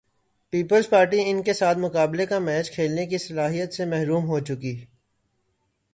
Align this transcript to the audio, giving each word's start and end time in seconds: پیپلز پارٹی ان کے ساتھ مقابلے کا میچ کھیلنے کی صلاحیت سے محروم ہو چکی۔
پیپلز 0.53 0.89
پارٹی 0.89 1.19
ان 1.25 1.41
کے 1.43 1.53
ساتھ 1.53 1.77
مقابلے 1.77 2.25
کا 2.25 2.39
میچ 2.39 2.71
کھیلنے 2.71 3.05
کی 3.05 3.17
صلاحیت 3.17 3.73
سے 3.73 3.85
محروم 3.85 4.25
ہو 4.25 4.39
چکی۔ 4.39 4.85